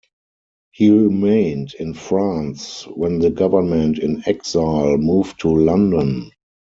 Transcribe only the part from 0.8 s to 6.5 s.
remained in France when the government in exile moved to London.